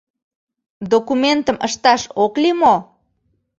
[0.93, 2.75] Документым ышташ ок лий мо?